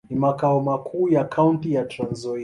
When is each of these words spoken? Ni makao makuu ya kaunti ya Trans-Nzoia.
Ni 0.09 0.15
makao 0.15 0.59
makuu 0.59 1.09
ya 1.09 1.23
kaunti 1.25 1.73
ya 1.73 1.85
Trans-Nzoia. 1.85 2.39